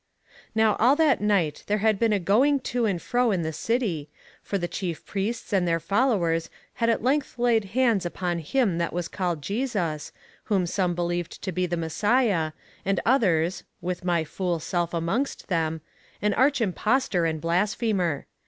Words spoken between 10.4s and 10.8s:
whom